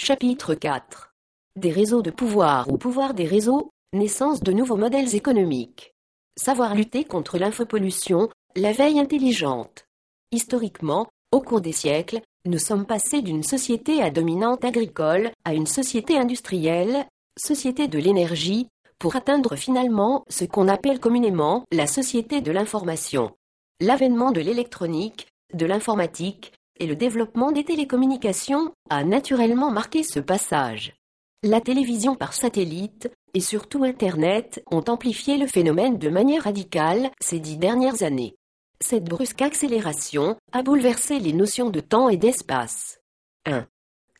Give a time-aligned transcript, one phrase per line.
[0.00, 1.12] Chapitre 4
[1.56, 5.92] Des réseaux de pouvoir ou pouvoir des réseaux, naissance de nouveaux modèles économiques.
[6.40, 9.86] Savoir lutter contre l'infopollution, la veille intelligente.
[10.30, 15.66] Historiquement, au cours des siècles, nous sommes passés d'une société à dominante agricole à une
[15.66, 17.04] société industrielle,
[17.36, 18.68] société de l'énergie,
[19.00, 23.32] pour atteindre finalement ce qu'on appelle communément la société de l'information.
[23.80, 30.94] L'avènement de l'électronique, de l'informatique, et le développement des télécommunications a naturellement marqué ce passage.
[31.42, 37.38] La télévision par satellite, et surtout Internet, ont amplifié le phénomène de manière radicale ces
[37.38, 38.36] dix dernières années.
[38.80, 43.00] Cette brusque accélération a bouleversé les notions de temps et d'espace.
[43.46, 43.66] 1.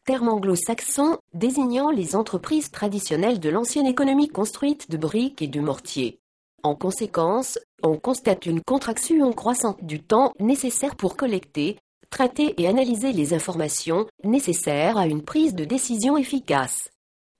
[0.04, 6.20] Terme anglo-saxon désignant les entreprises traditionnelles de l'ancienne économie construite de briques et de mortier.
[6.62, 11.78] En conséquence, on constate une contraction croissante du temps nécessaire pour collecter,
[12.10, 16.90] traiter et analyser les informations nécessaires à une prise de décision efficace.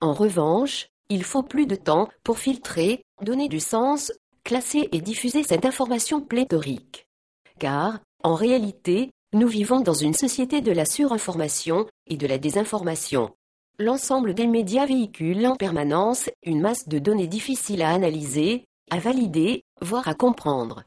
[0.00, 4.12] En revanche, il faut plus de temps pour filtrer, donner du sens,
[4.45, 7.06] classer et diffuser cette information pléthorique.
[7.59, 13.30] Car, en réalité, nous vivons dans une société de la surinformation et de la désinformation.
[13.78, 19.62] L'ensemble des médias véhiculent en permanence une masse de données difficiles à analyser, à valider,
[19.80, 20.82] voire à comprendre.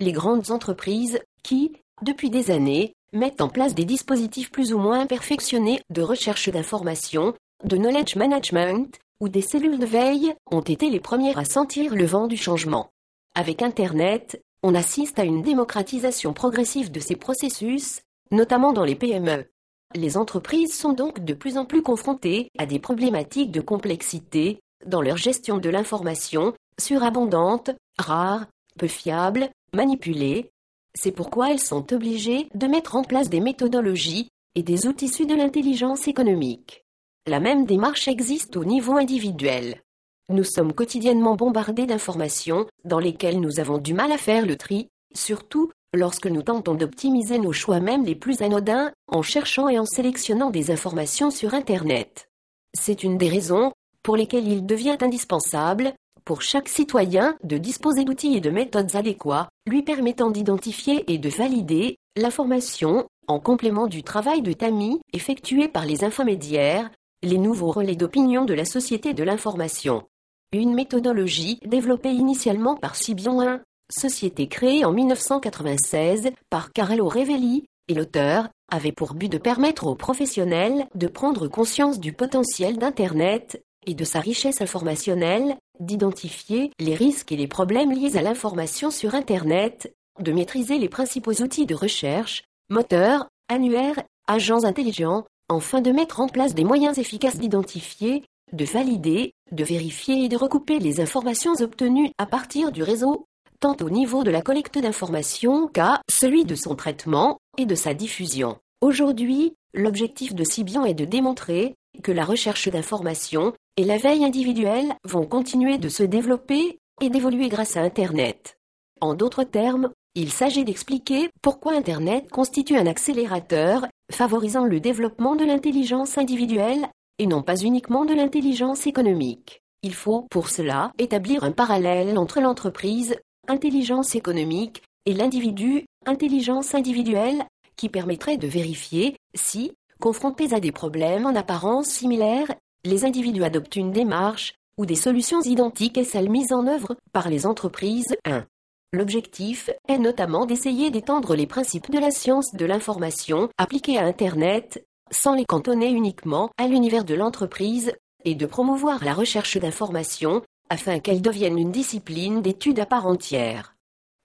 [0.00, 5.06] Les grandes entreprises, qui, depuis des années, mettent en place des dispositifs plus ou moins
[5.06, 11.00] perfectionnés de recherche d'informations, de knowledge management, ou des cellules de veille, ont été les
[11.00, 12.90] premières à sentir le vent du changement.
[13.34, 19.46] Avec Internet, on assiste à une démocratisation progressive de ces processus, notamment dans les PME.
[19.94, 25.02] Les entreprises sont donc de plus en plus confrontées à des problématiques de complexité dans
[25.02, 28.46] leur gestion de l'information, surabondante, rare,
[28.78, 30.50] peu fiable, manipulée,
[30.94, 35.26] c'est pourquoi elles sont obligées de mettre en place des méthodologies et des outils issus
[35.26, 36.84] de l'intelligence économique.
[37.26, 39.82] La même démarche existe au niveau individuel.
[40.28, 44.88] Nous sommes quotidiennement bombardés d'informations dans lesquelles nous avons du mal à faire le tri,
[45.14, 49.86] surtout lorsque nous tentons d'optimiser nos choix même les plus anodins en cherchant et en
[49.86, 52.28] sélectionnant des informations sur Internet.
[52.74, 53.72] C'est une des raisons
[54.02, 55.92] pour lesquelles il devient indispensable
[56.24, 61.28] pour chaque citoyen de disposer d'outils et de méthodes adéquats, lui permettant d'identifier et de
[61.28, 66.90] valider l'information, en complément du travail de tamis effectué par les infomédiaires,
[67.22, 70.04] les nouveaux relais d'opinion de la société de l'information.
[70.52, 73.60] Une méthodologie développée initialement par Sibion 1,
[73.90, 79.94] société créée en 1996 par Carello Revelli, et l'auteur, avait pour but de permettre aux
[79.94, 87.32] professionnels de prendre conscience du potentiel d'Internet et de sa richesse informationnelle, d'identifier les risques
[87.32, 92.44] et les problèmes liés à l'information sur Internet, de maîtriser les principaux outils de recherche,
[92.70, 99.32] moteurs, annuaires, agents intelligents, enfin de mettre en place des moyens efficaces d'identifier, de valider,
[99.50, 103.26] de vérifier et de recouper les informations obtenues à partir du réseau,
[103.60, 107.94] tant au niveau de la collecte d'informations qu'à celui de son traitement et de sa
[107.94, 108.58] diffusion.
[108.80, 114.94] Aujourd'hui, l'objectif de Sibian est de démontrer que la recherche d'informations et la veille individuelle
[115.04, 118.58] vont continuer de se développer et d'évoluer grâce à Internet.
[119.00, 125.44] En d'autres termes, il s'agit d'expliquer pourquoi Internet constitue un accélérateur favorisant le développement de
[125.44, 126.86] l'intelligence individuelle
[127.18, 129.62] et non pas uniquement de l'intelligence économique.
[129.82, 133.16] Il faut pour cela établir un parallèle entre l'entreprise,
[133.48, 137.42] intelligence économique, et l'individu, intelligence individuelle,
[137.76, 142.54] qui permettrait de vérifier si, confrontés à des problèmes en apparence similaires,
[142.84, 147.28] les individus adoptent une démarche ou des solutions identiques à celles mises en œuvre par
[147.28, 148.44] les entreprises 1.
[148.92, 154.84] L'objectif est notamment d'essayer d'étendre les principes de la science de l'information appliqués à Internet,
[155.10, 157.92] sans les cantonner uniquement à l'univers de l'entreprise,
[158.24, 163.76] et de promouvoir la recherche d'informations, afin qu'elle devienne une discipline d'étude à part entière.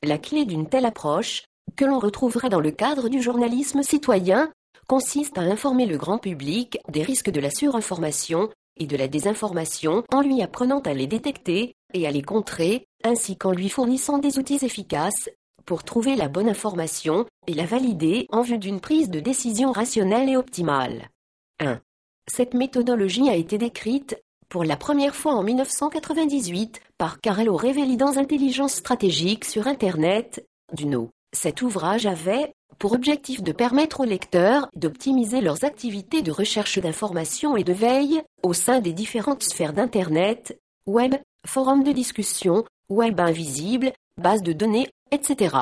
[0.04, 1.44] La clé d'une telle approche,
[1.76, 4.52] que l'on retrouverait dans le cadre du journalisme citoyen,
[4.88, 10.04] consiste à informer le grand public des risques de la surinformation et de la désinformation
[10.12, 14.40] en lui apprenant à les détecter et à les contrer, ainsi qu'en lui fournissant des
[14.40, 15.30] outils efficaces
[15.66, 20.30] pour trouver la bonne information et la valider en vue d'une prise de décision rationnelle
[20.30, 21.10] et optimale.
[21.60, 21.80] 1.
[22.32, 24.18] Cette méthodologie a été décrite
[24.50, 31.10] pour la première fois en 1998 par Carello Revelli dans Intelligence stratégique sur Internet, Duno.
[31.34, 37.58] Cet ouvrage avait, pour objectif de permettre aux lecteurs d'optimiser leurs activités de recherche d'information
[37.58, 41.16] et de veille au sein des différentes sphères d'Internet, web,
[41.46, 45.56] forums de discussion, web invisible, bases de données, etc.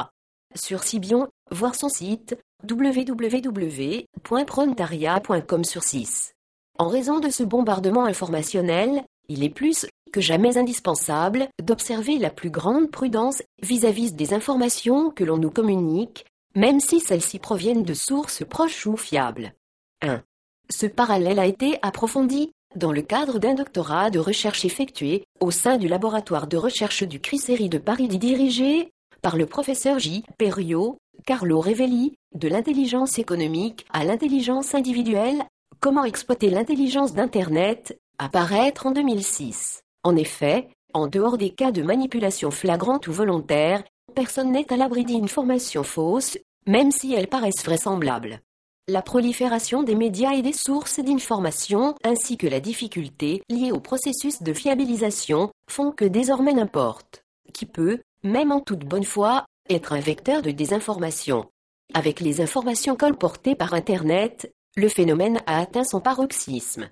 [0.56, 2.38] Sur Sibion, voir son site
[2.70, 6.34] www.prontaria.com sur 6.
[6.78, 12.50] En raison de ce bombardement informationnel, il est plus que jamais indispensable d'observer la plus
[12.50, 16.26] grande prudence vis-à-vis des informations que l'on nous communique,
[16.56, 19.54] même si celles-ci proviennent de sources proches ou fiables.
[20.02, 20.24] 1.
[20.70, 25.78] Ce parallèle a été approfondi dans le cadre d'un doctorat de recherche effectué au sein
[25.78, 28.92] du laboratoire de recherche du CRISERI de Paris dirigé
[29.22, 30.24] par le professeur J.
[30.38, 35.44] Perriot, Carlo Revelli, de l'intelligence économique à l'intelligence individuelle,
[35.80, 39.84] comment exploiter l'intelligence d'Internet, apparaître en 2006.
[40.04, 43.84] En effet, en dehors des cas de manipulation flagrante ou volontaire,
[44.16, 48.42] personne n'est à l'abri d'une information fausse, même si elles paraissent vraisemblables.
[48.88, 54.42] La prolifération des médias et des sources d'information, ainsi que la difficulté liée au processus
[54.42, 57.24] de fiabilisation, font que désormais n'importe
[57.54, 61.46] qui peut, même en toute bonne foi, être un vecteur de désinformation.
[61.94, 66.90] Avec les informations colportées par Internet, le phénomène a atteint son paroxysme.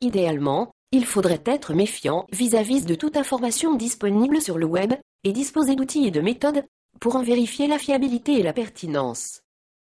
[0.00, 4.94] Idéalement, il faudrait être méfiant vis-à-vis de toute information disponible sur le web,
[5.26, 6.64] et disposer d'outils et de méthodes
[7.00, 9.40] pour en vérifier la fiabilité et la pertinence.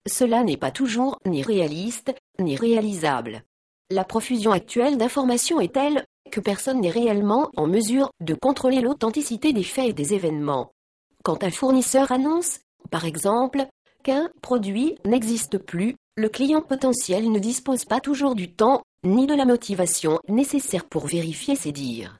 [0.07, 3.43] Cela n'est pas toujours ni réaliste, ni réalisable.
[3.89, 9.53] La profusion actuelle d'informations est telle que personne n'est réellement en mesure de contrôler l'authenticité
[9.53, 10.71] des faits et des événements.
[11.23, 12.59] Quand un fournisseur annonce,
[12.89, 13.67] par exemple,
[14.03, 19.33] qu'un produit n'existe plus, le client potentiel ne dispose pas toujours du temps, ni de
[19.33, 22.19] la motivation nécessaire pour vérifier ses dires.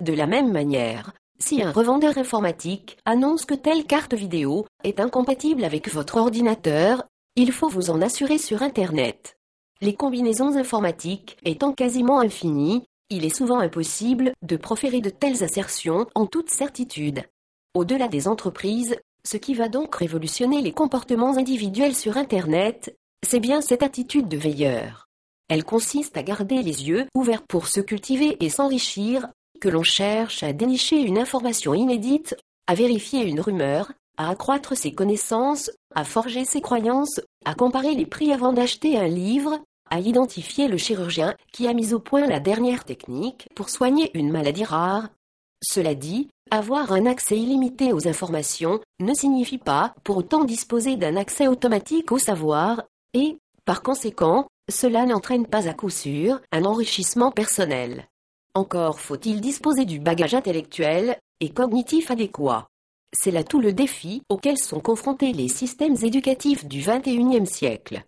[0.00, 5.64] De la même manière, si un revendeur informatique annonce que telle carte vidéo est incompatible
[5.64, 7.04] avec votre ordinateur,
[7.36, 9.36] il faut vous en assurer sur Internet.
[9.80, 16.06] Les combinaisons informatiques étant quasiment infinies, il est souvent impossible de proférer de telles assertions
[16.14, 17.24] en toute certitude.
[17.74, 22.96] Au-delà des entreprises, ce qui va donc révolutionner les comportements individuels sur Internet,
[23.26, 25.03] c'est bien cette attitude de veilleur.
[25.48, 29.28] Elle consiste à garder les yeux ouverts pour se cultiver et s'enrichir,
[29.60, 32.36] que l'on cherche à dénicher une information inédite,
[32.66, 38.06] à vérifier une rumeur, à accroître ses connaissances, à forger ses croyances, à comparer les
[38.06, 39.60] prix avant d'acheter un livre,
[39.90, 44.30] à identifier le chirurgien qui a mis au point la dernière technique pour soigner une
[44.30, 45.08] maladie rare.
[45.62, 51.16] Cela dit, avoir un accès illimité aux informations ne signifie pas pour autant disposer d'un
[51.16, 52.82] accès automatique au savoir,
[53.14, 58.08] et, par conséquent, cela n'entraîne pas à coup sûr un enrichissement personnel.
[58.54, 62.68] Encore faut-il disposer du bagage intellectuel et cognitif adéquat.
[63.12, 68.04] C'est là tout le défi auquel sont confrontés les systèmes éducatifs du XXIe siècle.